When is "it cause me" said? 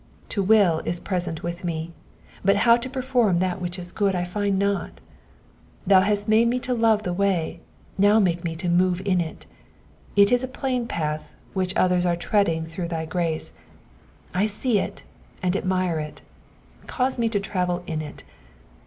15.99-17.29